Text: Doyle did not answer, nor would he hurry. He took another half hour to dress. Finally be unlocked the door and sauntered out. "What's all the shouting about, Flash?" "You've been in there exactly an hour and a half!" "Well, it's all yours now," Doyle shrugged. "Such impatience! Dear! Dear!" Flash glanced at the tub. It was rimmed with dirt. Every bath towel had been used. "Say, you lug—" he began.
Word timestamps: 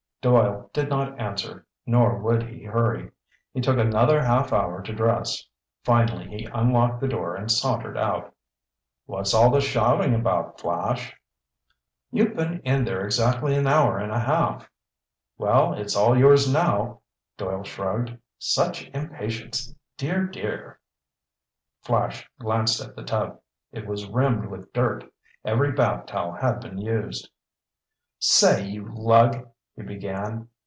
Doyle 0.21 0.69
did 0.71 0.87
not 0.87 1.19
answer, 1.19 1.65
nor 1.87 2.19
would 2.19 2.43
he 2.43 2.61
hurry. 2.61 3.09
He 3.55 3.59
took 3.59 3.79
another 3.79 4.21
half 4.21 4.53
hour 4.53 4.83
to 4.83 4.93
dress. 4.93 5.47
Finally 5.83 6.27
be 6.27 6.45
unlocked 6.45 7.01
the 7.01 7.07
door 7.07 7.35
and 7.35 7.49
sauntered 7.49 7.97
out. 7.97 8.31
"What's 9.07 9.33
all 9.33 9.49
the 9.49 9.59
shouting 9.61 10.13
about, 10.13 10.59
Flash?" 10.59 11.19
"You've 12.11 12.35
been 12.35 12.59
in 12.59 12.85
there 12.85 13.03
exactly 13.03 13.55
an 13.55 13.65
hour 13.65 13.97
and 13.97 14.11
a 14.11 14.19
half!" 14.19 14.69
"Well, 15.39 15.73
it's 15.73 15.95
all 15.95 16.15
yours 16.15 16.47
now," 16.47 16.99
Doyle 17.35 17.63
shrugged. 17.63 18.15
"Such 18.37 18.89
impatience! 18.93 19.73
Dear! 19.97 20.27
Dear!" 20.27 20.79
Flash 21.81 22.29
glanced 22.37 22.79
at 22.79 22.95
the 22.95 23.03
tub. 23.03 23.41
It 23.71 23.87
was 23.87 24.05
rimmed 24.07 24.45
with 24.49 24.71
dirt. 24.71 25.03
Every 25.43 25.71
bath 25.71 26.05
towel 26.05 26.33
had 26.33 26.59
been 26.59 26.77
used. 26.77 27.27
"Say, 28.19 28.67
you 28.67 28.87
lug—" 28.93 29.47
he 29.73 29.81
began. 29.81 30.47